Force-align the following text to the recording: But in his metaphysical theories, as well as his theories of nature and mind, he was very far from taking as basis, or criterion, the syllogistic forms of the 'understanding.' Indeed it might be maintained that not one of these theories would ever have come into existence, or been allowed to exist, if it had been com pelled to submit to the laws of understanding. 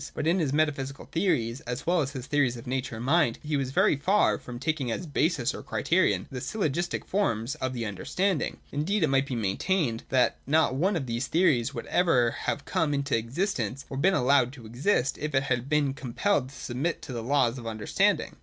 But 0.15 0.25
in 0.25 0.39
his 0.39 0.51
metaphysical 0.51 1.05
theories, 1.11 1.59
as 1.67 1.85
well 1.85 2.01
as 2.01 2.13
his 2.13 2.25
theories 2.25 2.57
of 2.57 2.65
nature 2.65 2.95
and 2.95 3.05
mind, 3.05 3.37
he 3.43 3.55
was 3.55 3.69
very 3.69 3.95
far 3.95 4.39
from 4.39 4.57
taking 4.57 4.89
as 4.91 5.05
basis, 5.05 5.53
or 5.53 5.61
criterion, 5.61 6.25
the 6.31 6.41
syllogistic 6.41 7.05
forms 7.05 7.53
of 7.53 7.73
the 7.73 7.85
'understanding.' 7.85 8.57
Indeed 8.71 9.03
it 9.03 9.09
might 9.09 9.27
be 9.27 9.35
maintained 9.35 10.01
that 10.09 10.37
not 10.47 10.73
one 10.73 10.95
of 10.95 11.05
these 11.05 11.27
theories 11.27 11.75
would 11.75 11.85
ever 11.85 12.31
have 12.31 12.65
come 12.65 12.95
into 12.95 13.15
existence, 13.15 13.85
or 13.91 13.97
been 13.97 14.15
allowed 14.15 14.53
to 14.53 14.65
exist, 14.65 15.19
if 15.19 15.35
it 15.35 15.43
had 15.43 15.69
been 15.69 15.93
com 15.93 16.13
pelled 16.15 16.49
to 16.49 16.55
submit 16.55 17.03
to 17.03 17.13
the 17.13 17.21
laws 17.21 17.59
of 17.59 17.67
understanding. 17.67 18.37